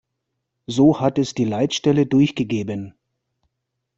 [0.65, 2.95] So hat es die Leitstelle durchgegeben.